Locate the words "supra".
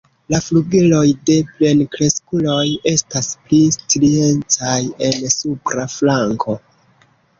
5.37-5.87